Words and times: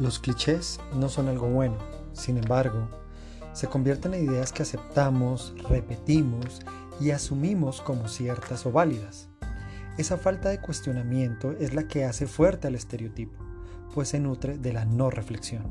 Los 0.00 0.20
clichés 0.20 0.78
no 0.94 1.08
son 1.08 1.26
algo 1.26 1.48
bueno, 1.48 1.76
sin 2.12 2.38
embargo, 2.38 2.88
se 3.52 3.66
convierten 3.66 4.14
en 4.14 4.30
ideas 4.30 4.52
que 4.52 4.62
aceptamos, 4.62 5.54
repetimos 5.68 6.60
y 7.00 7.10
asumimos 7.10 7.80
como 7.80 8.06
ciertas 8.06 8.64
o 8.64 8.70
válidas. 8.70 9.28
Esa 9.96 10.16
falta 10.16 10.50
de 10.50 10.60
cuestionamiento 10.60 11.50
es 11.58 11.74
la 11.74 11.88
que 11.88 12.04
hace 12.04 12.28
fuerte 12.28 12.68
al 12.68 12.76
estereotipo, 12.76 13.42
pues 13.92 14.10
se 14.10 14.20
nutre 14.20 14.56
de 14.56 14.72
la 14.72 14.84
no 14.84 15.10
reflexión. 15.10 15.64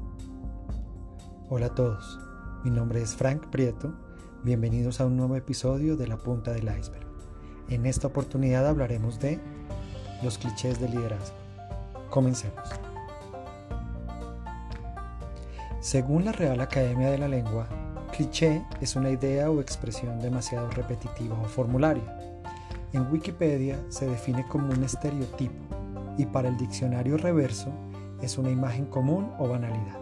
Hola 1.50 1.68
a 1.68 1.76
todos, 1.76 2.20
mi 2.66 2.72
nombre 2.72 3.02
es 3.02 3.16
Frank 3.16 3.48
Prieto, 3.50 3.96
bienvenidos 4.44 5.00
a 5.00 5.06
un 5.06 5.16
nuevo 5.16 5.38
episodio 5.38 5.96
de 5.96 6.08
La 6.08 6.18
Punta 6.18 6.52
del 6.52 6.66
Iceberg. 6.78 7.08
En 7.70 7.86
esta 7.86 8.08
oportunidad 8.08 8.68
hablaremos 8.68 9.22
de 9.22 9.40
los 10.22 10.38
clichés 10.38 10.82
de 10.82 10.90
liderazgo. 10.90 11.38
Comencemos. 12.10 12.87
Según 15.80 16.26
la 16.26 16.32
Real 16.32 16.60
Academia 16.60 17.12
de 17.12 17.20
la 17.20 17.28
Lengua, 17.28 17.68
cliché 18.12 18.66
es 18.82 18.96
una 18.96 19.12
idea 19.12 19.52
o 19.52 19.62
expresión 19.62 20.20
demasiado 20.20 20.70
repetitiva 20.72 21.40
o 21.40 21.46
formularia. 21.46 22.42
En 22.94 23.12
Wikipedia 23.12 23.78
se 23.90 24.08
define 24.08 24.44
como 24.48 24.74
un 24.74 24.84
estereotipo 24.84 25.54
y 26.18 26.26
para 26.26 26.50
el 26.50 26.58
diccionario 26.58 27.16
reverso 27.18 27.72
es 28.24 28.40
una 28.40 28.50
imagen 28.50 28.88
común 28.88 29.32
o 29.38 29.48
banalidad. 29.48 30.00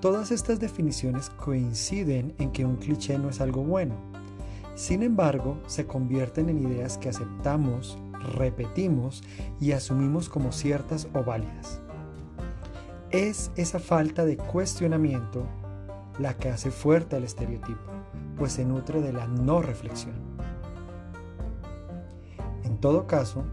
Todas 0.00 0.30
estas 0.30 0.60
definiciones 0.60 1.28
coinciden 1.30 2.32
en 2.38 2.52
que 2.52 2.64
un 2.64 2.76
cliché 2.76 3.18
no 3.18 3.30
es 3.30 3.40
algo 3.40 3.64
bueno. 3.64 3.96
Sin 4.76 5.02
embargo, 5.02 5.58
se 5.66 5.86
convierten 5.86 6.50
en 6.50 6.62
ideas 6.62 6.98
que 6.98 7.08
aceptamos, 7.08 7.98
repetimos 8.36 9.24
y 9.60 9.72
asumimos 9.72 10.28
como 10.28 10.52
ciertas 10.52 11.08
o 11.14 11.24
válidas. 11.24 11.80
Es 13.16 13.50
esa 13.56 13.78
falta 13.78 14.26
de 14.26 14.36
cuestionamiento 14.36 15.46
la 16.18 16.36
que 16.36 16.50
hace 16.50 16.70
fuerte 16.70 17.16
al 17.16 17.24
estereotipo, 17.24 17.80
pues 18.36 18.52
se 18.52 18.66
nutre 18.66 19.00
de 19.00 19.10
la 19.10 19.26
no 19.26 19.62
reflexión. 19.62 20.12
En 22.64 22.76
todo 22.76 23.06
caso, 23.06 23.46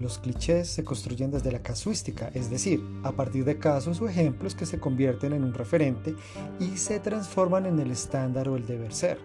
los 0.00 0.16
clichés 0.16 0.68
se 0.68 0.82
construyen 0.82 1.30
desde 1.30 1.52
la 1.52 1.62
casuística, 1.62 2.28
es 2.32 2.48
decir, 2.48 2.82
a 3.02 3.12
partir 3.12 3.44
de 3.44 3.58
casos 3.58 4.00
o 4.00 4.08
ejemplos 4.08 4.54
que 4.54 4.64
se 4.64 4.80
convierten 4.80 5.34
en 5.34 5.44
un 5.44 5.52
referente 5.52 6.16
y 6.58 6.78
se 6.78 6.98
transforman 6.98 7.66
en 7.66 7.80
el 7.80 7.90
estándar 7.90 8.48
o 8.48 8.56
el 8.56 8.64
deber 8.64 8.94
ser. 8.94 9.18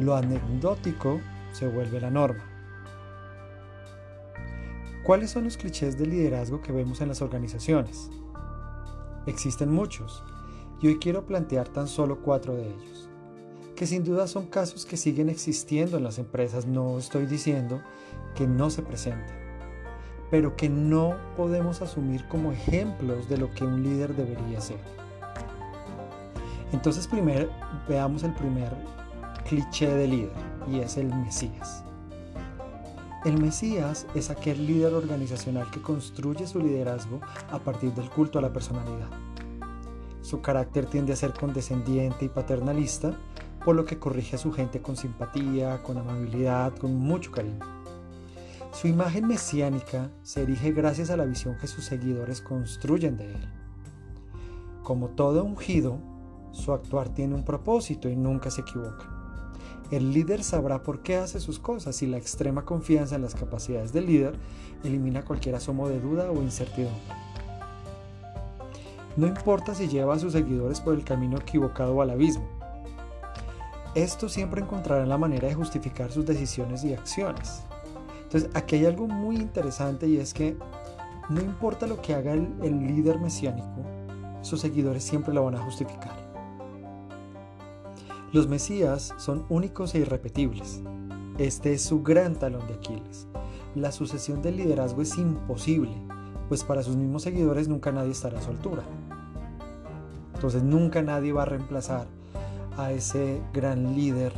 Lo 0.00 0.16
anecdótico 0.16 1.20
se 1.52 1.68
vuelve 1.68 2.00
la 2.00 2.10
norma. 2.10 2.48
¿Cuáles 5.04 5.32
son 5.32 5.44
los 5.44 5.58
clichés 5.58 5.98
de 5.98 6.06
liderazgo 6.06 6.62
que 6.62 6.72
vemos 6.72 7.02
en 7.02 7.08
las 7.08 7.20
organizaciones? 7.20 8.08
Existen 9.26 9.70
muchos, 9.70 10.24
y 10.80 10.88
hoy 10.88 10.98
quiero 10.98 11.24
plantear 11.24 11.68
tan 11.68 11.86
solo 11.86 12.22
cuatro 12.22 12.54
de 12.54 12.66
ellos, 12.66 13.08
que 13.76 13.86
sin 13.86 14.02
duda 14.02 14.26
son 14.26 14.46
casos 14.46 14.84
que 14.84 14.96
siguen 14.96 15.28
existiendo 15.28 15.96
en 15.96 16.02
las 16.02 16.18
empresas, 16.18 16.66
no 16.66 16.98
estoy 16.98 17.26
diciendo 17.26 17.80
que 18.34 18.48
no 18.48 18.68
se 18.68 18.82
presenten, 18.82 19.36
pero 20.28 20.56
que 20.56 20.68
no 20.68 21.16
podemos 21.36 21.82
asumir 21.82 22.26
como 22.26 22.50
ejemplos 22.50 23.28
de 23.28 23.38
lo 23.38 23.52
que 23.54 23.64
un 23.64 23.84
líder 23.84 24.16
debería 24.16 24.60
ser. 24.60 24.80
Entonces 26.72 27.08
veamos 27.88 28.24
el 28.24 28.34
primer 28.34 28.72
cliché 29.48 29.94
de 29.94 30.08
líder, 30.08 30.32
y 30.68 30.80
es 30.80 30.96
el 30.96 31.14
Mesías. 31.14 31.84
El 33.24 33.40
Mesías 33.40 34.04
es 34.16 34.30
aquel 34.30 34.66
líder 34.66 34.94
organizacional 34.94 35.70
que 35.70 35.80
construye 35.80 36.44
su 36.44 36.58
liderazgo 36.58 37.20
a 37.52 37.60
partir 37.60 37.94
del 37.94 38.10
culto 38.10 38.40
a 38.40 38.42
la 38.42 38.52
personalidad. 38.52 39.10
Su 40.22 40.40
carácter 40.40 40.86
tiende 40.86 41.12
a 41.12 41.16
ser 41.16 41.32
condescendiente 41.32 42.24
y 42.24 42.28
paternalista, 42.28 43.16
por 43.64 43.76
lo 43.76 43.84
que 43.84 44.00
corrige 44.00 44.34
a 44.34 44.40
su 44.40 44.50
gente 44.50 44.82
con 44.82 44.96
simpatía, 44.96 45.84
con 45.84 45.98
amabilidad, 45.98 46.76
con 46.76 46.96
mucho 46.96 47.30
cariño. 47.30 47.64
Su 48.72 48.88
imagen 48.88 49.28
mesiánica 49.28 50.10
se 50.22 50.42
erige 50.42 50.72
gracias 50.72 51.10
a 51.10 51.16
la 51.16 51.24
visión 51.24 51.56
que 51.60 51.68
sus 51.68 51.84
seguidores 51.84 52.40
construyen 52.40 53.16
de 53.16 53.26
él. 53.26 53.48
Como 54.82 55.10
todo 55.10 55.44
ungido, 55.44 56.00
su 56.50 56.72
actuar 56.72 57.10
tiene 57.10 57.36
un 57.36 57.44
propósito 57.44 58.08
y 58.08 58.16
nunca 58.16 58.50
se 58.50 58.62
equivoca. 58.62 59.11
El 59.92 60.14
líder 60.14 60.42
sabrá 60.42 60.82
por 60.82 61.02
qué 61.02 61.18
hace 61.18 61.38
sus 61.38 61.58
cosas 61.58 62.00
y 62.00 62.06
la 62.06 62.16
extrema 62.16 62.64
confianza 62.64 63.14
en 63.14 63.20
las 63.20 63.34
capacidades 63.34 63.92
del 63.92 64.06
líder 64.06 64.34
elimina 64.82 65.22
cualquier 65.22 65.54
asomo 65.54 65.86
de 65.86 66.00
duda 66.00 66.30
o 66.30 66.36
incertidumbre. 66.36 66.98
No 69.18 69.26
importa 69.26 69.74
si 69.74 69.88
lleva 69.88 70.14
a 70.14 70.18
sus 70.18 70.32
seguidores 70.32 70.80
por 70.80 70.94
el 70.94 71.04
camino 71.04 71.36
equivocado 71.36 71.94
o 71.94 72.00
al 72.00 72.08
abismo. 72.08 72.48
Estos 73.94 74.32
siempre 74.32 74.62
encontrarán 74.62 75.10
la 75.10 75.18
manera 75.18 75.48
de 75.48 75.54
justificar 75.54 76.10
sus 76.10 76.24
decisiones 76.24 76.82
y 76.84 76.94
acciones. 76.94 77.60
Entonces, 78.22 78.48
aquí 78.54 78.76
hay 78.76 78.86
algo 78.86 79.06
muy 79.08 79.36
interesante 79.36 80.08
y 80.08 80.16
es 80.16 80.32
que 80.32 80.56
no 81.28 81.42
importa 81.42 81.86
lo 81.86 82.00
que 82.00 82.14
haga 82.14 82.32
el, 82.32 82.48
el 82.62 82.86
líder 82.86 83.20
mesiánico, 83.20 83.84
sus 84.40 84.62
seguidores 84.62 85.04
siempre 85.04 85.34
lo 85.34 85.44
van 85.44 85.56
a 85.56 85.62
justificar. 85.62 86.21
Los 88.32 88.48
Mesías 88.48 89.12
son 89.18 89.44
únicos 89.50 89.94
e 89.94 89.98
irrepetibles. 89.98 90.80
Este 91.36 91.74
es 91.74 91.82
su 91.82 92.02
gran 92.02 92.34
talón 92.34 92.66
de 92.66 92.72
Aquiles. 92.72 93.26
La 93.74 93.92
sucesión 93.92 94.40
del 94.40 94.56
liderazgo 94.56 95.02
es 95.02 95.18
imposible, 95.18 95.92
pues 96.48 96.64
para 96.64 96.82
sus 96.82 96.96
mismos 96.96 97.24
seguidores 97.24 97.68
nunca 97.68 97.92
nadie 97.92 98.12
estará 98.12 98.38
a 98.38 98.42
su 98.42 98.50
altura. 98.50 98.84
Entonces 100.34 100.62
nunca 100.62 101.02
nadie 101.02 101.34
va 101.34 101.42
a 101.42 101.44
reemplazar 101.44 102.06
a 102.78 102.90
ese 102.92 103.42
gran 103.52 103.94
líder 103.94 104.32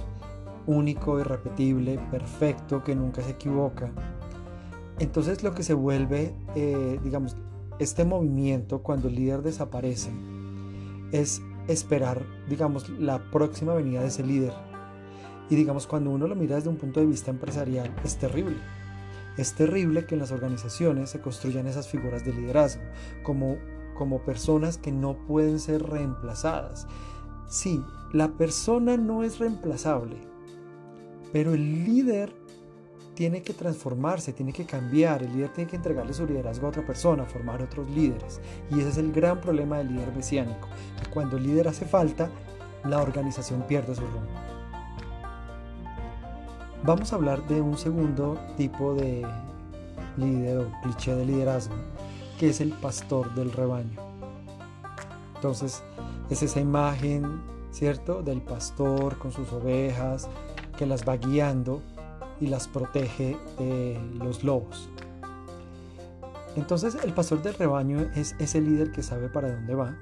único, 0.67 1.21
irrepetible, 1.21 2.01
perfecto, 2.11 2.83
que 2.83 2.97
nunca 2.97 3.23
se 3.23 3.31
equivoca. 3.31 3.93
Entonces 4.99 5.45
lo 5.45 5.55
que 5.55 5.63
se 5.63 5.75
vuelve, 5.75 6.35
eh, 6.57 6.99
digamos, 7.05 7.37
este 7.79 8.05
movimiento 8.05 8.83
cuando 8.83 9.07
el 9.07 9.15
líder 9.15 9.43
desaparece 9.43 10.11
es 11.13 11.41
esperar, 11.69 12.23
digamos, 12.49 12.89
la 12.89 13.31
próxima 13.31 13.75
venida 13.75 14.01
de 14.01 14.09
ese 14.09 14.23
líder. 14.23 14.53
Y 15.51 15.57
digamos, 15.57 15.87
cuando 15.87 16.11
uno 16.11 16.27
lo 16.27 16.35
mira 16.35 16.57
desde 16.57 16.71
un 16.71 16.77
punto 16.77 17.01
de 17.01 17.07
vista 17.07 17.31
empresarial, 17.31 17.95
es 18.05 18.17
terrible. 18.17 18.57
Es 19.37 19.55
terrible 19.55 20.07
que 20.07 20.15
en 20.15 20.21
las 20.21 20.33
organizaciones 20.33 21.11
se 21.11 21.21
construyan 21.21 21.67
esas 21.67 21.89
figuras 21.89 22.25
de 22.25 22.33
liderazgo 22.33 22.83
como, 23.23 23.57
como 23.95 24.23
personas 24.23 24.79
que 24.79 24.93
no 24.93 25.17
pueden 25.27 25.59
ser 25.59 25.83
reemplazadas. 25.83 26.87
Sí, 27.47 27.83
la 28.13 28.29
persona 28.33 28.97
no 28.97 29.23
es 29.23 29.39
reemplazable, 29.39 30.17
pero 31.33 31.53
el 31.55 31.85
líder 31.85 32.44
tiene 33.15 33.43
que 33.43 33.55
transformarse, 33.55 34.33
tiene 34.33 34.53
que 34.53 34.67
cambiar, 34.67 35.23
el 35.23 35.33
líder 35.33 35.53
tiene 35.53 35.71
que 35.71 35.77
entregarle 35.77 36.13
su 36.13 36.27
liderazgo 36.27 36.67
a 36.67 36.71
otra 36.71 36.85
persona, 36.85 37.25
formar 37.25 37.63
otros 37.63 37.89
líderes. 37.91 38.41
Y 38.71 38.81
ese 38.81 38.91
es 38.91 38.99
el 38.99 39.13
gran 39.13 39.41
problema 39.41 39.79
del 39.79 39.95
líder 39.95 40.13
mesiánico, 40.15 40.69
que 41.03 41.11
cuando 41.11 41.37
el 41.37 41.45
líder 41.45 41.69
hace 41.69 41.85
falta, 41.85 42.29
la 42.85 43.01
organización 43.01 43.63
pierde 43.63 43.95
su 43.95 44.03
rumbo. 44.03 44.29
Vamos 46.83 47.13
a 47.13 47.17
hablar 47.17 47.47
de 47.47 47.61
un 47.61 47.79
segundo 47.79 48.39
tipo 48.57 48.95
de 48.95 49.27
líder 50.17 50.59
o 50.59 50.73
cliché 50.83 51.15
de 51.15 51.25
liderazgo, 51.25 51.75
que 52.39 52.51
es 52.51 52.61
el 52.61 52.73
pastor 52.73 53.35
del 53.35 53.53
rebaño. 53.53 53.99
Entonces, 55.37 55.83
es 56.29 56.43
esa 56.43 56.61
imagen, 56.61 57.41
¿cierto?, 57.71 58.23
del 58.23 58.43
pastor 58.43 59.19
con 59.19 59.33
sus 59.33 59.51
ovejas, 59.53 60.29
que 60.77 60.87
las 60.87 61.09
va 61.09 61.17
guiando 61.17 61.81
y 62.41 62.47
las 62.49 62.69
protege 62.69 63.37
de 63.59 64.01
los 64.19 64.45
lobos. 64.45 64.89
Entonces 66.57 66.97
el 67.03 67.13
pastor 67.13 67.43
del 67.43 67.55
rebaño 67.55 68.01
es 68.15 68.37
ese 68.39 68.61
líder 68.61 68.93
que 68.93 69.03
sabe 69.03 69.29
para 69.29 69.53
dónde 69.53 69.75
va, 69.75 69.97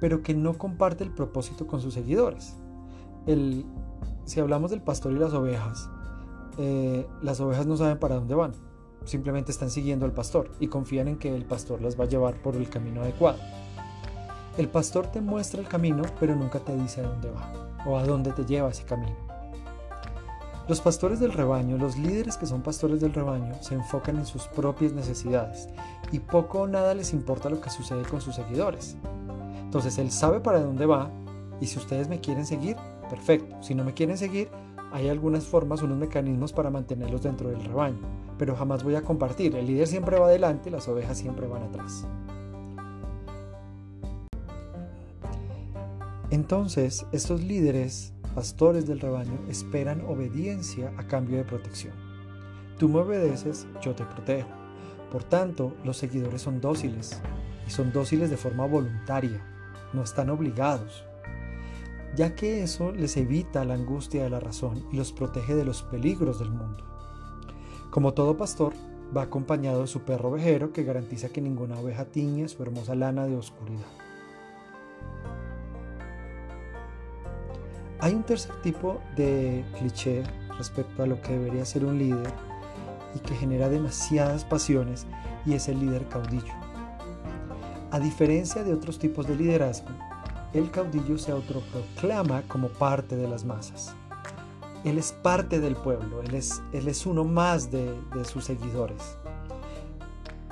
pero 0.00 0.22
que 0.22 0.34
no 0.34 0.56
comparte 0.56 1.04
el 1.04 1.10
propósito 1.10 1.66
con 1.66 1.80
sus 1.80 1.94
seguidores. 1.94 2.56
El, 3.26 3.66
si 4.24 4.40
hablamos 4.40 4.70
del 4.70 4.80
pastor 4.80 5.12
y 5.12 5.18
las 5.18 5.34
ovejas, 5.34 5.90
eh, 6.58 7.06
las 7.22 7.40
ovejas 7.40 7.66
no 7.66 7.76
saben 7.76 7.98
para 7.98 8.14
dónde 8.14 8.34
van, 8.34 8.52
simplemente 9.04 9.52
están 9.52 9.70
siguiendo 9.70 10.06
al 10.06 10.12
pastor 10.12 10.50
y 10.60 10.68
confían 10.68 11.08
en 11.08 11.18
que 11.18 11.34
el 11.34 11.44
pastor 11.44 11.82
las 11.82 11.98
va 11.98 12.04
a 12.04 12.08
llevar 12.08 12.40
por 12.42 12.56
el 12.56 12.68
camino 12.68 13.02
adecuado. 13.02 13.38
El 14.56 14.68
pastor 14.68 15.06
te 15.06 15.20
muestra 15.20 15.60
el 15.60 15.68
camino, 15.68 16.02
pero 16.18 16.34
nunca 16.34 16.58
te 16.58 16.74
dice 16.76 17.00
a 17.00 17.08
dónde 17.08 17.30
va 17.30 17.52
o 17.86 17.96
a 17.96 18.04
dónde 18.04 18.32
te 18.32 18.44
lleva 18.44 18.70
ese 18.70 18.84
camino. 18.84 19.29
Los 20.68 20.80
pastores 20.80 21.18
del 21.18 21.32
rebaño, 21.32 21.78
los 21.78 21.98
líderes 21.98 22.36
que 22.36 22.46
son 22.46 22.62
pastores 22.62 23.00
del 23.00 23.12
rebaño, 23.12 23.54
se 23.60 23.74
enfocan 23.74 24.18
en 24.18 24.26
sus 24.26 24.46
propias 24.46 24.92
necesidades 24.92 25.68
y 26.12 26.20
poco 26.20 26.60
o 26.60 26.66
nada 26.68 26.94
les 26.94 27.12
importa 27.12 27.50
lo 27.50 27.60
que 27.60 27.70
sucede 27.70 28.02
con 28.04 28.20
sus 28.20 28.36
seguidores. 28.36 28.96
Entonces 29.62 29.98
él 29.98 30.10
sabe 30.10 30.40
para 30.40 30.60
dónde 30.60 30.86
va 30.86 31.10
y 31.60 31.66
si 31.66 31.78
ustedes 31.78 32.08
me 32.08 32.20
quieren 32.20 32.46
seguir, 32.46 32.76
perfecto. 33.08 33.56
Si 33.62 33.74
no 33.74 33.84
me 33.84 33.94
quieren 33.94 34.16
seguir, 34.16 34.48
hay 34.92 35.08
algunas 35.08 35.44
formas, 35.44 35.82
unos 35.82 35.98
mecanismos 35.98 36.52
para 36.52 36.70
mantenerlos 36.70 37.22
dentro 37.22 37.50
del 37.50 37.64
rebaño, 37.64 37.98
pero 38.38 38.56
jamás 38.56 38.82
voy 38.82 38.96
a 38.96 39.02
compartir. 39.02 39.54
El 39.56 39.66
líder 39.66 39.86
siempre 39.86 40.18
va 40.18 40.26
adelante, 40.26 40.70
las 40.70 40.88
ovejas 40.88 41.18
siempre 41.18 41.46
van 41.46 41.62
atrás. 41.62 42.04
Entonces, 46.30 47.06
estos 47.12 47.42
líderes, 47.42 48.12
pastores 48.34 48.86
del 48.86 49.00
rebaño, 49.00 49.38
esperan 49.48 50.02
obediencia 50.02 50.92
a 50.96 51.06
cambio 51.06 51.36
de 51.36 51.44
protección. 51.44 51.94
Tú 52.78 52.88
me 52.88 53.00
obedeces, 53.00 53.66
yo 53.82 53.94
te 53.94 54.04
protejo. 54.04 54.48
Por 55.10 55.24
tanto, 55.24 55.74
los 55.84 55.96
seguidores 55.96 56.42
son 56.42 56.60
dóciles, 56.60 57.20
y 57.66 57.70
son 57.70 57.92
dóciles 57.92 58.30
de 58.30 58.36
forma 58.36 58.66
voluntaria, 58.66 59.44
no 59.92 60.02
están 60.02 60.30
obligados, 60.30 61.04
ya 62.16 62.34
que 62.34 62.62
eso 62.62 62.92
les 62.92 63.16
evita 63.16 63.64
la 63.64 63.74
angustia 63.74 64.22
de 64.22 64.30
la 64.30 64.40
razón 64.40 64.84
y 64.92 64.96
los 64.96 65.12
protege 65.12 65.54
de 65.54 65.64
los 65.64 65.82
peligros 65.82 66.38
del 66.38 66.50
mundo. 66.50 66.84
Como 67.90 68.14
todo 68.14 68.36
pastor, 68.36 68.72
va 69.16 69.22
acompañado 69.22 69.82
de 69.82 69.86
su 69.86 70.02
perro 70.02 70.30
ovejero 70.30 70.72
que 70.72 70.84
garantiza 70.84 71.28
que 71.28 71.40
ninguna 71.40 71.78
oveja 71.78 72.04
tiñe 72.04 72.48
su 72.48 72.62
hermosa 72.62 72.94
lana 72.94 73.26
de 73.26 73.36
oscuridad. 73.36 73.86
Hay 78.02 78.14
un 78.14 78.22
tercer 78.22 78.54
tipo 78.62 78.98
de 79.14 79.62
cliché 79.78 80.22
respecto 80.56 81.02
a 81.02 81.06
lo 81.06 81.20
que 81.20 81.32
debería 81.32 81.66
ser 81.66 81.84
un 81.84 81.98
líder 81.98 82.32
y 83.14 83.18
que 83.18 83.34
genera 83.34 83.68
demasiadas 83.68 84.42
pasiones 84.44 85.06
y 85.44 85.52
es 85.52 85.68
el 85.68 85.80
líder 85.80 86.06
caudillo. 86.08 86.54
A 87.90 88.00
diferencia 88.00 88.64
de 88.64 88.72
otros 88.72 88.98
tipos 88.98 89.26
de 89.26 89.36
liderazgo, 89.36 89.90
el 90.54 90.70
caudillo 90.70 91.18
se 91.18 91.30
autoproclama 91.30 92.42
como 92.48 92.68
parte 92.68 93.16
de 93.16 93.28
las 93.28 93.44
masas. 93.44 93.94
Él 94.82 94.96
es 94.96 95.12
parte 95.12 95.60
del 95.60 95.76
pueblo, 95.76 96.22
él 96.22 96.34
es, 96.34 96.62
él 96.72 96.88
es 96.88 97.04
uno 97.04 97.24
más 97.24 97.70
de, 97.70 97.94
de 98.14 98.24
sus 98.24 98.46
seguidores. 98.46 99.18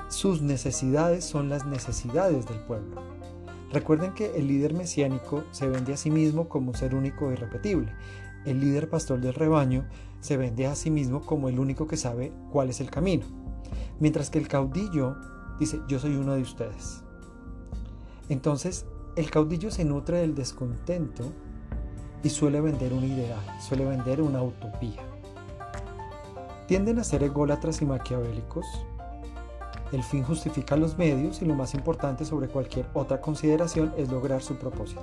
Sus 0.07 0.43
necesidades 0.43 1.25
son 1.25 1.49
las 1.49 1.65
necesidades 1.65 2.45
del 2.45 2.59
pueblo. 2.59 3.18
Recuerden 3.71 4.13
que 4.13 4.35
el 4.35 4.47
líder 4.47 4.73
mesiánico 4.73 5.43
se 5.51 5.67
vende 5.69 5.93
a 5.93 5.97
sí 5.97 6.09
mismo 6.09 6.49
como 6.49 6.71
un 6.71 6.75
ser 6.75 6.95
único 6.95 7.29
e 7.29 7.33
irrepetible. 7.33 7.93
El 8.45 8.59
líder 8.61 8.89
pastor 8.89 9.19
del 9.19 9.33
rebaño 9.33 9.85
se 10.21 10.37
vende 10.37 10.65
a 10.65 10.75
sí 10.75 10.89
mismo 10.89 11.21
como 11.21 11.49
el 11.49 11.59
único 11.59 11.87
que 11.87 11.97
sabe 11.97 12.31
cuál 12.51 12.69
es 12.69 12.81
el 12.81 12.89
camino. 12.89 13.25
Mientras 13.99 14.29
que 14.29 14.39
el 14.39 14.47
caudillo 14.47 15.15
dice, 15.59 15.79
yo 15.87 15.99
soy 15.99 16.15
uno 16.15 16.33
de 16.33 16.41
ustedes. 16.41 17.03
Entonces, 18.29 18.85
el 19.15 19.29
caudillo 19.29 19.69
se 19.69 19.85
nutre 19.85 20.19
del 20.19 20.35
descontento 20.35 21.31
y 22.23 22.29
suele 22.29 22.61
vender 22.61 22.93
un 22.93 23.03
ideal, 23.03 23.39
suele 23.59 23.85
vender 23.85 24.21
una 24.21 24.41
utopía. 24.41 25.01
Tienden 26.67 26.99
a 26.99 27.03
ser 27.03 27.23
ególatras 27.23 27.81
y 27.81 27.85
maquiavélicos. 27.85 28.65
El 29.91 30.03
fin 30.03 30.23
justifica 30.23 30.75
los 30.75 30.97
medios 30.97 31.41
y 31.41 31.45
lo 31.45 31.55
más 31.55 31.73
importante 31.73 32.23
sobre 32.23 32.47
cualquier 32.47 32.85
otra 32.93 33.21
consideración 33.21 33.91
es 33.97 34.09
lograr 34.09 34.41
su 34.41 34.55
propósito. 34.55 35.01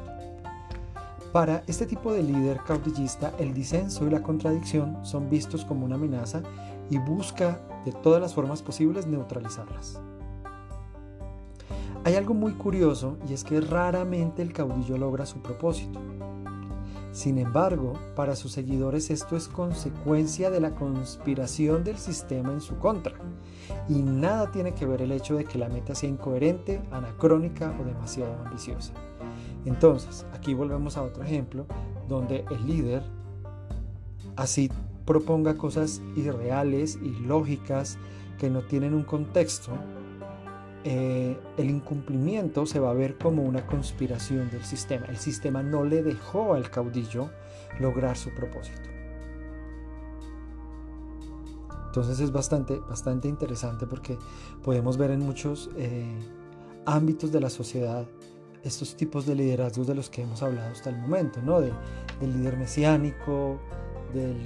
Para 1.33 1.63
este 1.67 1.87
tipo 1.87 2.13
de 2.13 2.23
líder 2.23 2.61
caudillista, 2.67 3.33
el 3.39 3.53
disenso 3.53 4.07
y 4.07 4.11
la 4.11 4.23
contradicción 4.23 5.05
son 5.05 5.29
vistos 5.29 5.65
como 5.65 5.85
una 5.85 5.97
amenaza 5.97 6.43
y 6.89 6.99
busca 6.99 7.61
de 7.85 7.93
todas 7.93 8.21
las 8.21 8.35
formas 8.35 8.63
posibles 8.63 9.07
neutralizarlas. 9.07 10.01
Hay 12.05 12.15
algo 12.15 12.35
muy 12.35 12.53
curioso 12.53 13.19
y 13.29 13.35
es 13.35 13.43
que 13.43 13.61
raramente 13.61 14.41
el 14.41 14.53
caudillo 14.53 14.97
logra 14.97 15.27
su 15.27 15.41
propósito. 15.41 16.01
Sin 17.17 17.39
embargo, 17.39 17.95
para 18.15 18.37
sus 18.37 18.53
seguidores 18.53 19.09
esto 19.09 19.39
es 19.39 19.49
consecuencia 19.49 20.51
de 20.51 20.61
la 20.61 20.75
conspiración 20.75 21.83
del 21.83 21.97
sistema 21.97 22.53
en 22.53 22.61
su 22.61 22.77
contra, 22.77 23.15
y 23.89 24.03
nada 24.03 24.51
tiene 24.51 24.75
que 24.75 24.85
ver 24.85 25.01
el 25.01 25.13
hecho 25.13 25.37
de 25.37 25.47
que 25.47 25.57
la 25.57 25.71
meta 25.71 25.95
sea 25.95 26.11
incoherente, 26.11 26.83
anacrónica 26.91 27.75
o 27.81 27.87
demasiado 27.87 28.35
ambiciosa. 28.45 28.93
Entonces, 29.65 30.27
aquí 30.35 30.53
volvemos 30.53 30.99
a 30.99 31.03
otro 31.05 31.23
ejemplo 31.23 31.65
donde 32.07 32.45
el 32.51 32.67
líder 32.67 33.03
así 34.37 34.71
proponga 35.07 35.57
cosas 35.57 36.03
irreales, 36.17 36.99
ilógicas, 37.03 37.97
que 38.39 38.51
no 38.51 38.61
tienen 38.61 38.93
un 38.93 39.05
contexto, 39.05 39.73
eh, 40.89 41.37
el 41.57 41.69
incumplimiento 41.69 42.65
se 42.65 42.79
va 42.79 42.91
a 42.91 42.95
ver 42.95 43.19
como 43.19 43.43
una 43.43 43.67
conspiración 43.67 44.49
del 44.51 44.63
sistema. 44.63 45.07
El 45.07 45.17
sistema 45.17 45.61
no 45.61 45.85
le 45.85 46.05
dejó 46.05 46.55
al 46.55 46.71
caudillo 46.71 47.29
lograr 47.81 48.17
su 48.17 48.33
propósito. 48.33 48.89
Entonces 51.87 52.21
es 52.21 52.31
bastante, 52.31 52.79
bastante 52.89 53.27
interesante 53.27 53.89
porque 53.89 54.17
podemos 54.63 54.97
ver 54.97 55.11
en 55.11 55.19
muchos 55.19 55.71
eh, 55.77 56.07
ámbitos 56.85 57.33
de 57.33 57.41
la 57.41 57.51
sociedad 57.51 58.07
estos 58.63 58.97
tipos 58.97 59.27
de 59.27 59.35
liderazgos 59.35 59.89
de 59.89 59.95
los 59.97 60.09
que 60.09 60.23
hemos 60.23 60.41
hablado 60.41 60.71
hasta 60.71 60.91
el 60.91 60.99
momento, 60.99 61.43
¿no? 61.43 61.61
del 61.61 61.73
líder 62.21 62.57
mesiánico, 62.59 63.59
del 64.15 64.37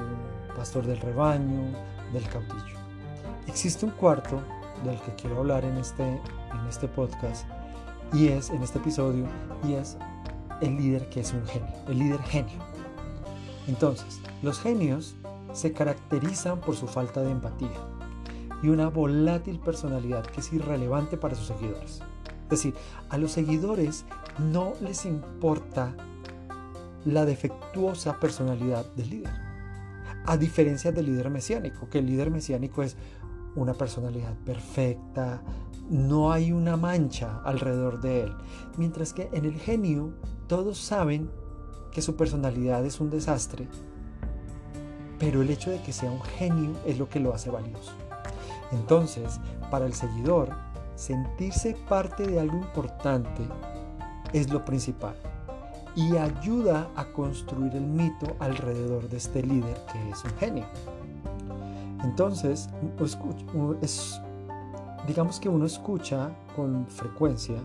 pastor 0.57 0.87
del 0.87 1.01
rebaño, 1.01 1.71
del 2.15 2.27
caudillo. 2.29 2.79
Existe 3.47 3.85
un 3.85 3.93
cuarto 3.93 4.43
del 4.85 5.01
que 5.01 5.15
quiero 5.15 5.39
hablar 5.39 5.65
en 5.65 5.77
este, 5.77 6.05
en 6.05 6.67
este 6.69 6.89
podcast 6.89 7.47
y 8.13 8.29
es 8.29 8.51
en 8.51 8.63
este 8.63 8.79
episodio 8.79 9.27
y 9.67 9.75
es 9.75 9.97
el 10.61 10.77
líder 10.77 11.09
que 11.09 11.21
es 11.21 11.33
un 11.33 11.47
genio, 11.47 11.73
el 11.89 11.99
líder 11.99 12.23
genio. 12.23 12.59
Entonces, 13.67 14.21
los 14.43 14.61
genios 14.61 15.17
se 15.53 15.73
caracterizan 15.73 16.61
por 16.61 16.77
su 16.77 16.87
falta 16.87 17.23
de 17.23 17.31
empatía 17.31 17.71
y 18.63 18.69
una 18.69 18.89
volátil 18.89 19.59
personalidad 19.59 20.25
que 20.27 20.41
es 20.41 20.53
irrelevante 20.53 21.17
para 21.17 21.35
sus 21.35 21.47
seguidores. 21.47 22.01
Es 22.45 22.51
decir, 22.51 22.75
a 23.09 23.19
los 23.19 23.33
seguidores 23.33 24.05
no 24.39 24.73
les 24.81 25.05
importa 25.07 25.95
la 27.05 27.25
defectuosa 27.25 28.19
personalidad 28.19 28.85
del 28.97 29.11
líder. 29.11 29.33
A 30.27 30.37
diferencia 30.37 30.93
del 30.93 31.07
líder 31.07 31.31
mesiánico, 31.31 31.89
que 31.89 31.99
el 32.01 32.07
líder 32.07 32.31
mesiánico 32.31 32.83
es 32.83 32.97
una 33.57 33.75
personalidad 33.75 34.35
perfecta, 34.45 35.43
no 35.89 36.33
hay 36.33 36.53
una 36.53 36.77
mancha 36.77 37.41
alrededor 37.45 38.01
de 38.01 38.23
él. 38.25 38.35
Mientras 38.77 39.13
que 39.13 39.29
en 39.33 39.45
el 39.45 39.55
genio 39.55 40.13
todos 40.47 40.79
saben 40.79 41.31
que 41.91 42.03
su 42.03 42.17
personalidad 42.17 42.85
es 42.85 43.01
un 43.01 43.11
desastre, 43.11 43.69
pero 45.19 45.43
el 45.43 45.51
hecho 45.51 45.71
de 45.71 45.83
que 45.83 45.93
sea 45.93 46.11
un 46.11 46.23
genio 46.23 46.73
es 46.87 46.99
lo 46.99 47.09
que 47.09 47.21
lo 47.21 47.35
hace 47.35 47.51
valioso. 47.51 47.93
Entonces, 48.73 49.41
para 49.71 49.87
el 49.87 49.95
seguidor, 49.95 50.51
sentirse 50.95 51.77
parte 51.89 52.27
de 52.27 52.39
algo 52.39 52.57
importante 52.57 53.43
es 54.33 54.51
lo 54.51 54.65
principal 54.65 55.17
y 55.97 56.17
ayuda 56.17 56.89
a 56.95 57.05
construir 57.07 57.75
el 57.75 57.87
mito 57.87 58.37
alrededor 58.39 59.09
de 59.09 59.17
este 59.17 59.43
líder 59.43 59.77
que 59.93 60.11
es 60.11 60.25
un 60.25 60.31
genio. 60.39 60.67
Entonces, 62.05 62.69
digamos 65.07 65.41
que 65.41 65.49
uno 65.49 65.67
escucha 65.67 66.31
con 66.57 66.87
frecuencia 66.87 67.57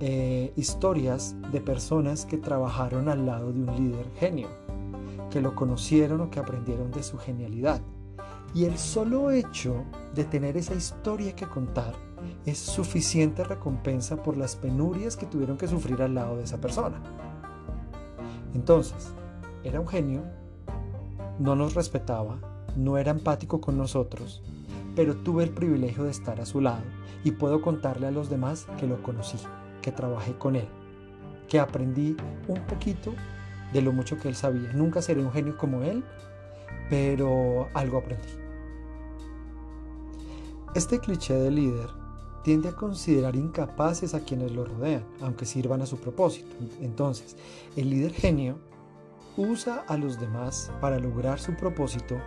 eh, 0.00 0.52
historias 0.56 1.36
de 1.52 1.60
personas 1.60 2.26
que 2.26 2.36
trabajaron 2.36 3.08
al 3.08 3.26
lado 3.26 3.52
de 3.52 3.60
un 3.60 3.76
líder 3.76 4.06
genio, 4.16 4.48
que 5.30 5.40
lo 5.40 5.54
conocieron 5.54 6.20
o 6.20 6.30
que 6.30 6.40
aprendieron 6.40 6.90
de 6.90 7.02
su 7.02 7.18
genialidad. 7.18 7.80
Y 8.54 8.64
el 8.64 8.78
solo 8.78 9.30
hecho 9.30 9.84
de 10.14 10.24
tener 10.24 10.56
esa 10.56 10.74
historia 10.74 11.34
que 11.34 11.46
contar 11.46 11.94
es 12.46 12.58
suficiente 12.58 13.44
recompensa 13.44 14.22
por 14.22 14.36
las 14.36 14.56
penurias 14.56 15.16
que 15.16 15.26
tuvieron 15.26 15.58
que 15.58 15.68
sufrir 15.68 16.00
al 16.02 16.14
lado 16.14 16.36
de 16.36 16.44
esa 16.44 16.60
persona. 16.60 17.00
Entonces, 18.54 19.12
era 19.62 19.80
un 19.80 19.88
genio, 19.88 20.22
no 21.38 21.56
nos 21.56 21.74
respetaba, 21.74 22.38
no 22.76 22.98
era 22.98 23.10
empático 23.10 23.60
con 23.60 23.76
nosotros, 23.78 24.42
pero 24.96 25.16
tuve 25.16 25.44
el 25.44 25.50
privilegio 25.50 26.04
de 26.04 26.10
estar 26.10 26.40
a 26.40 26.46
su 26.46 26.60
lado 26.60 26.82
y 27.24 27.32
puedo 27.32 27.62
contarle 27.62 28.06
a 28.06 28.10
los 28.10 28.30
demás 28.30 28.66
que 28.78 28.86
lo 28.86 29.02
conocí, 29.02 29.38
que 29.82 29.92
trabajé 29.92 30.34
con 30.34 30.56
él, 30.56 30.68
que 31.48 31.58
aprendí 31.58 32.16
un 32.48 32.60
poquito 32.66 33.14
de 33.72 33.82
lo 33.82 33.92
mucho 33.92 34.18
que 34.18 34.28
él 34.28 34.36
sabía. 34.36 34.72
Nunca 34.72 35.02
seré 35.02 35.22
un 35.22 35.32
genio 35.32 35.56
como 35.56 35.82
él, 35.82 36.04
pero 36.90 37.68
algo 37.74 37.98
aprendí. 37.98 38.28
Este 40.74 40.98
cliché 40.98 41.34
de 41.34 41.50
líder 41.50 41.88
tiende 42.42 42.68
a 42.68 42.76
considerar 42.76 43.36
incapaces 43.36 44.12
a 44.14 44.20
quienes 44.20 44.52
lo 44.52 44.64
rodean, 44.64 45.04
aunque 45.22 45.46
sirvan 45.46 45.82
a 45.82 45.86
su 45.86 45.96
propósito. 45.96 46.54
Entonces, 46.80 47.36
el 47.74 47.90
líder 47.90 48.12
genio 48.12 48.58
usa 49.36 49.84
a 49.88 49.96
los 49.96 50.20
demás 50.20 50.70
para 50.80 50.98
lograr 50.98 51.38
su 51.40 51.54
propósito, 51.54 52.18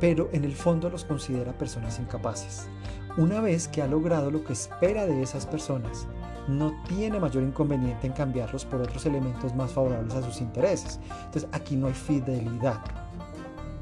pero 0.00 0.28
en 0.32 0.44
el 0.44 0.54
fondo 0.54 0.90
los 0.90 1.04
considera 1.04 1.56
personas 1.56 1.98
incapaces. 1.98 2.68
Una 3.16 3.40
vez 3.40 3.68
que 3.68 3.82
ha 3.82 3.86
logrado 3.86 4.30
lo 4.30 4.44
que 4.44 4.52
espera 4.52 5.06
de 5.06 5.22
esas 5.22 5.46
personas, 5.46 6.06
no 6.48 6.82
tiene 6.88 7.20
mayor 7.20 7.42
inconveniente 7.42 8.06
en 8.06 8.12
cambiarlos 8.12 8.64
por 8.64 8.80
otros 8.80 9.06
elementos 9.06 9.54
más 9.54 9.72
favorables 9.72 10.14
a 10.14 10.22
sus 10.22 10.40
intereses. 10.40 10.98
Entonces 11.26 11.48
aquí 11.52 11.76
no 11.76 11.86
hay 11.86 11.94
fidelidad. 11.94 12.80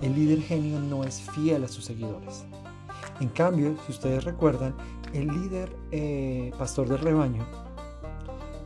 El 0.02 0.14
líder 0.14 0.42
genio 0.42 0.80
no 0.80 1.04
es 1.04 1.20
fiel 1.20 1.64
a 1.64 1.68
sus 1.68 1.84
seguidores. 1.84 2.44
En 3.20 3.28
cambio, 3.28 3.76
si 3.86 3.92
ustedes 3.92 4.24
recuerdan, 4.24 4.74
el 5.12 5.28
líder 5.28 5.74
eh, 5.90 6.52
pastor 6.58 6.88
del 6.88 6.98
rebaño 6.98 7.67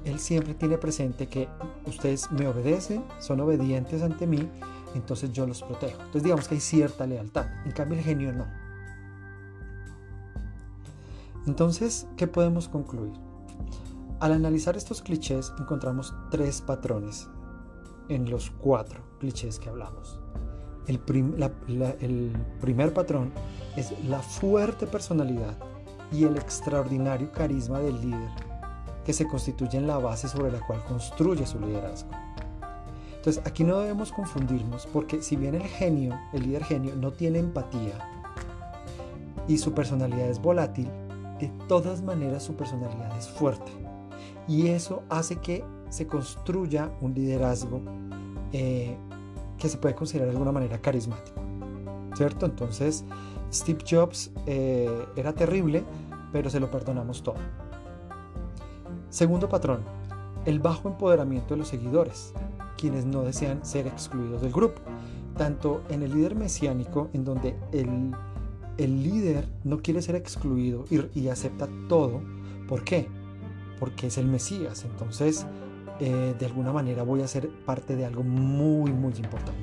él 0.04 0.18
siempre 0.18 0.54
tiene 0.54 0.78
presente 0.78 1.28
que 1.28 1.48
ustedes 1.86 2.30
me 2.32 2.46
obedecen, 2.46 3.04
son 3.20 3.40
obedientes 3.40 4.02
ante 4.02 4.26
mí, 4.26 4.48
entonces 4.94 5.32
yo 5.32 5.46
los 5.46 5.62
protejo. 5.62 6.00
Entonces 6.00 6.24
digamos 6.24 6.48
que 6.48 6.54
hay 6.56 6.60
cierta 6.60 7.06
lealtad. 7.06 7.46
En 7.64 7.72
cambio 7.72 7.98
el 7.98 8.04
genio 8.04 8.32
no. 8.32 8.46
Entonces, 11.46 12.06
¿qué 12.16 12.26
podemos 12.26 12.68
concluir? 12.68 13.12
Al 14.20 14.32
analizar 14.32 14.76
estos 14.76 15.02
clichés 15.02 15.52
encontramos 15.58 16.14
tres 16.30 16.60
patrones 16.60 17.28
en 18.08 18.30
los 18.30 18.50
cuatro 18.50 19.02
clichés 19.18 19.58
que 19.58 19.68
hablamos. 19.68 20.20
El, 20.86 21.00
el 22.00 22.32
primer 22.60 22.92
patrón 22.92 23.32
es 23.76 23.92
la 24.04 24.20
fuerte 24.20 24.86
personalidad 24.86 25.56
y 26.12 26.24
el 26.24 26.36
extraordinario 26.36 27.32
carisma 27.32 27.80
del 27.80 28.00
líder 28.00 28.51
que 29.04 29.12
se 29.12 29.26
constituye 29.26 29.78
en 29.78 29.86
la 29.86 29.98
base 29.98 30.28
sobre 30.28 30.52
la 30.52 30.60
cual 30.60 30.82
construye 30.84 31.46
su 31.46 31.58
liderazgo. 31.58 32.10
Entonces 33.16 33.42
aquí 33.46 33.62
no 33.62 33.78
debemos 33.78 34.10
confundirnos 34.10 34.86
porque 34.86 35.22
si 35.22 35.36
bien 35.36 35.54
el 35.54 35.62
genio, 35.62 36.18
el 36.32 36.42
líder 36.42 36.64
genio, 36.64 36.94
no 36.96 37.12
tiene 37.12 37.38
empatía 37.38 37.94
y 39.46 39.58
su 39.58 39.72
personalidad 39.72 40.28
es 40.28 40.40
volátil, 40.40 40.88
de 41.38 41.48
todas 41.68 42.02
maneras 42.02 42.42
su 42.42 42.54
personalidad 42.54 43.16
es 43.16 43.28
fuerte. 43.28 43.70
Y 44.48 44.68
eso 44.68 45.02
hace 45.08 45.36
que 45.36 45.64
se 45.88 46.06
construya 46.06 46.90
un 47.00 47.14
liderazgo 47.14 47.80
eh, 48.52 48.96
que 49.58 49.68
se 49.68 49.78
puede 49.78 49.94
considerar 49.94 50.26
de 50.28 50.32
alguna 50.32 50.52
manera 50.52 50.80
carismático. 50.80 51.40
¿Cierto? 52.14 52.46
Entonces, 52.46 53.04
Steve 53.52 53.84
Jobs 53.88 54.30
eh, 54.46 55.06
era 55.16 55.32
terrible, 55.32 55.84
pero 56.32 56.50
se 56.50 56.60
lo 56.60 56.70
perdonamos 56.70 57.22
todo. 57.22 57.36
Segundo 59.12 59.46
patrón, 59.46 59.82
el 60.46 60.58
bajo 60.58 60.88
empoderamiento 60.88 61.52
de 61.52 61.58
los 61.58 61.68
seguidores, 61.68 62.32
quienes 62.78 63.04
no 63.04 63.20
desean 63.20 63.62
ser 63.62 63.86
excluidos 63.86 64.40
del 64.40 64.52
grupo. 64.52 64.80
Tanto 65.36 65.82
en 65.90 66.02
el 66.02 66.14
líder 66.14 66.34
mesiánico, 66.34 67.10
en 67.12 67.22
donde 67.22 67.54
el, 67.72 69.02
líder 69.02 69.46
no 69.64 69.82
quiere 69.82 70.00
ser 70.00 70.14
excluido 70.14 70.86
y, 70.88 71.20
y, 71.20 71.28
acepta 71.28 71.68
todo. 71.90 72.22
¿Por 72.66 72.84
qué? 72.84 73.06
Porque 73.78 74.06
es 74.06 74.16
el 74.16 74.28
Mesías. 74.28 74.86
Entonces, 74.86 75.46
eh, 76.00 76.34
de 76.38 76.46
alguna 76.46 76.72
manera 76.72 77.02
voy 77.02 77.20
a 77.20 77.28
ser 77.28 77.50
parte 77.66 77.96
de 77.96 78.06
algo 78.06 78.22
muy, 78.22 78.92
muy 78.94 79.12
importante. 79.12 79.60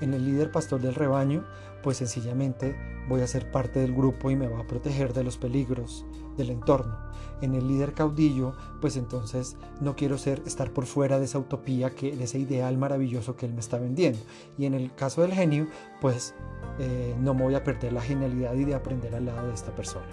En 0.00 0.14
el 0.14 0.24
líder 0.24 0.50
pastor 0.50 0.80
del 0.80 0.94
rebaño, 0.94 1.44
pues 1.82 1.98
sencillamente 1.98 2.76
voy 3.08 3.22
a 3.22 3.26
ser 3.26 3.50
parte 3.50 3.80
del 3.80 3.94
grupo 3.94 4.30
y 4.30 4.36
me 4.36 4.48
va 4.48 4.60
a 4.60 4.66
proteger 4.66 5.12
de 5.12 5.24
los 5.24 5.38
peligros 5.38 6.04
del 6.36 6.50
entorno. 6.50 6.96
En 7.40 7.54
el 7.54 7.66
líder 7.68 7.94
caudillo, 7.94 8.54
pues 8.80 8.96
entonces 8.96 9.56
no 9.80 9.96
quiero 9.96 10.18
ser 10.18 10.42
estar 10.46 10.72
por 10.72 10.86
fuera 10.86 11.18
de 11.18 11.24
esa 11.24 11.38
utopía, 11.38 11.90
que, 11.90 12.16
de 12.16 12.24
ese 12.24 12.38
ideal 12.38 12.76
maravilloso 12.78 13.36
que 13.36 13.46
él 13.46 13.54
me 13.54 13.60
está 13.60 13.78
vendiendo. 13.78 14.18
Y 14.56 14.66
en 14.66 14.74
el 14.74 14.94
caso 14.94 15.22
del 15.22 15.32
genio, 15.32 15.66
pues 16.00 16.34
eh, 16.78 17.14
no 17.18 17.34
me 17.34 17.42
voy 17.42 17.54
a 17.54 17.64
perder 17.64 17.92
la 17.92 18.00
genialidad 18.00 18.54
y 18.54 18.64
de 18.64 18.74
aprender 18.74 19.14
al 19.14 19.26
lado 19.26 19.48
de 19.48 19.54
esta 19.54 19.74
persona. 19.74 20.06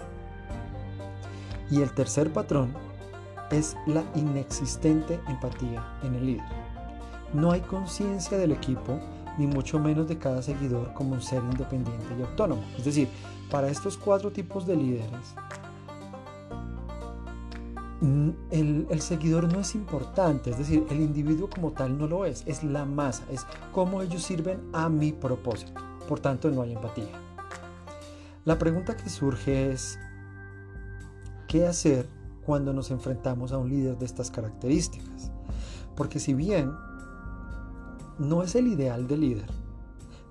Y 1.70 1.82
el 1.82 1.92
tercer 1.92 2.32
patrón 2.32 2.72
es 3.50 3.76
la 3.86 4.04
inexistente 4.14 5.20
empatía 5.28 5.98
en 6.02 6.14
el 6.14 6.26
líder. 6.26 6.44
No 7.32 7.50
hay 7.50 7.60
conciencia 7.60 8.38
del 8.38 8.52
equipo 8.52 9.00
ni 9.38 9.46
mucho 9.46 9.78
menos 9.78 10.08
de 10.08 10.18
cada 10.18 10.42
seguidor 10.42 10.92
como 10.94 11.12
un 11.12 11.22
ser 11.22 11.42
independiente 11.42 12.06
y 12.18 12.22
autónomo. 12.22 12.62
Es 12.78 12.84
decir, 12.84 13.08
para 13.50 13.68
estos 13.68 13.96
cuatro 13.96 14.32
tipos 14.32 14.66
de 14.66 14.76
líderes, 14.76 15.34
mm, 18.00 18.30
el, 18.50 18.86
el, 18.90 19.00
seguidor 19.00 19.52
no 19.52 19.60
es 19.60 19.74
importante, 19.74 20.50
es 20.50 20.58
decir, 20.58 20.86
el 20.90 21.00
individuo 21.00 21.48
como 21.48 21.72
tal 21.72 21.98
no 21.98 22.06
lo 22.06 22.24
es, 22.24 22.42
es 22.46 22.64
la 22.64 22.84
masa, 22.84 23.24
es 23.30 23.46
cómo 23.72 24.02
ellos 24.02 24.22
sirven 24.22 24.60
a 24.72 24.88
mi 24.88 25.12
propósito. 25.12 25.80
Por 26.08 26.20
tanto, 26.20 26.50
no 26.50 26.62
hay 26.62 26.72
empatía. 26.72 27.26
La 28.44 28.58
pregunta 28.58 28.96
que 28.96 29.10
surge 29.10 29.72
es, 29.72 29.98
¿qué 31.48 31.66
hacer 31.66 32.08
cuando 32.44 32.72
nos 32.72 32.92
enfrentamos 32.92 33.50
a 33.50 33.58
un 33.58 33.68
líder 33.68 33.98
de 33.98 34.06
estas 34.06 34.30
características? 34.30 35.32
Porque 35.96 36.20
si 36.20 36.32
bien 36.32 36.70
no 38.18 38.42
es 38.42 38.54
el 38.54 38.68
ideal 38.68 39.06
de 39.06 39.16
líder, 39.16 39.50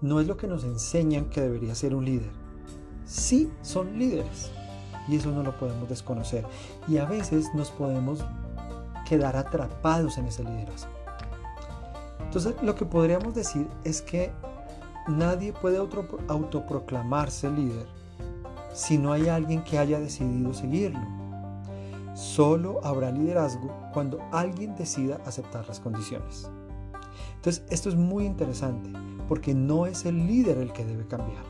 no 0.02 0.20
es 0.20 0.28
lo 0.28 0.38
que 0.38 0.48
nos 0.48 0.64
enseñan 0.64 1.26
que 1.26 1.42
debería 1.42 1.76
ser 1.76 1.96
un 1.96 2.06
líder. 2.06 2.32
Sí 3.06 3.52
son 3.62 4.00
líderes 4.00 4.52
y 5.08 5.18
eso 5.18 5.32
no 5.32 5.44
lo 5.44 5.58
podemos 5.58 5.88
desconocer 5.88 6.46
y 6.88 6.98
a 6.98 7.06
veces 7.06 7.48
nos 7.54 7.70
podemos 7.72 8.26
quedar 9.08 9.36
atrapados 9.36 10.18
en 10.18 10.26
ese 10.26 10.44
liderazgo. 10.44 10.92
Entonces 12.20 12.56
lo 12.64 12.76
que 12.76 12.86
podríamos 12.86 13.36
decir 13.36 13.68
es 13.84 14.02
que 14.02 14.32
nadie 15.08 15.54
puede 15.54 15.78
autoproclamarse 15.78 17.50
líder 17.50 17.86
si 18.74 18.98
no 18.98 19.14
hay 19.14 19.30
alguien 19.30 19.64
que 19.64 19.78
haya 19.78 20.00
decidido 20.00 20.54
seguirlo. 20.54 21.00
Solo 22.14 22.80
habrá 22.84 23.12
liderazgo 23.12 23.74
cuando 23.94 24.20
alguien 24.32 24.76
decida 24.76 25.20
aceptar 25.26 25.68
las 25.68 25.80
condiciones. 25.80 26.50
Entonces, 27.36 27.64
esto 27.70 27.90
es 27.90 27.96
muy 27.96 28.26
interesante 28.26 28.90
porque 29.28 29.54
no 29.54 29.86
es 29.86 30.06
el 30.06 30.28
líder 30.28 30.58
el 30.58 30.72
que 30.74 30.86
debe 30.86 31.06
cambiar, 31.08 31.44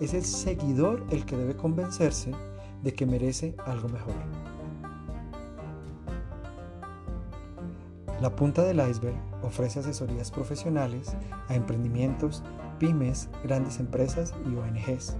es 0.00 0.14
el 0.14 0.24
seguidor 0.24 1.04
el 1.10 1.24
que 1.24 1.36
debe 1.36 1.56
convencerse 1.56 2.32
de 2.82 2.92
que 2.92 3.06
merece 3.06 3.54
algo 3.66 3.88
mejor. 3.88 4.14
La 8.20 8.34
punta 8.34 8.62
del 8.62 8.80
iceberg 8.88 9.16
ofrece 9.42 9.80
asesorías 9.80 10.30
profesionales 10.30 11.14
a 11.48 11.54
emprendimientos, 11.56 12.42
pymes, 12.78 13.28
grandes 13.42 13.80
empresas 13.80 14.32
y 14.46 14.56
ONGs. 14.56 15.16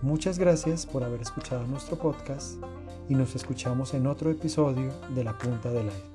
Muchas 0.01 0.37
gracias 0.37 0.85
por 0.85 1.05
haber 1.05 1.21
escuchado 1.21 1.65
nuestro 1.65 1.97
podcast 1.97 2.61
y 3.07 3.15
nos 3.15 3.35
escuchamos 3.35 3.93
en 3.93 4.07
otro 4.07 4.31
episodio 4.31 4.91
de 5.15 5.23
La 5.23 5.37
Punta 5.37 5.71
del 5.71 5.87
Iceberg. 5.87 6.11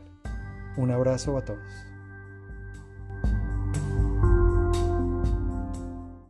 Un 0.76 0.90
abrazo 0.90 1.38
a 1.38 1.42
todos. 1.42 1.89